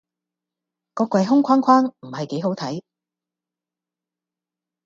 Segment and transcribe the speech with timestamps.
[0.95, 2.81] 個櫃空豂豂唔係幾好睇